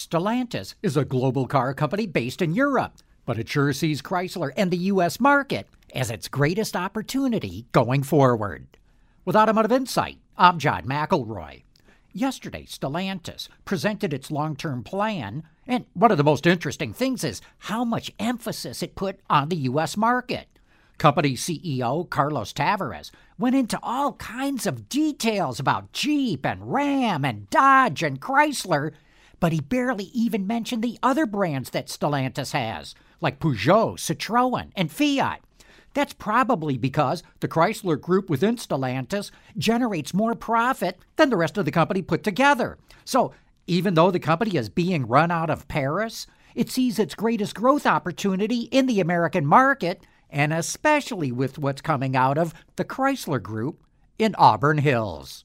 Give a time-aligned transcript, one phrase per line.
[0.00, 2.94] Stellantis is a global car company based in Europe,
[3.26, 5.20] but it sure sees Chrysler and the U.S.
[5.20, 8.78] market as its greatest opportunity going forward.
[9.26, 11.64] With Automotive Insight, I'm John McElroy.
[12.14, 17.42] Yesterday, Stellantis presented its long term plan, and one of the most interesting things is
[17.58, 19.98] how much emphasis it put on the U.S.
[19.98, 20.48] market.
[20.96, 27.50] Company CEO Carlos Tavares went into all kinds of details about Jeep and Ram and
[27.50, 28.92] Dodge and Chrysler,
[29.40, 34.92] but he barely even mentioned the other brands that Stellantis has, like Peugeot, Citroën, and
[34.92, 35.40] Fiat.
[35.92, 41.64] That's probably because the Chrysler Group within Stellantis generates more profit than the rest of
[41.64, 42.78] the company put together.
[43.04, 43.32] So,
[43.66, 47.86] even though the company is being run out of Paris, it sees its greatest growth
[47.86, 53.84] opportunity in the American market, and especially with what's coming out of the Chrysler Group
[54.18, 55.44] in Auburn Hills.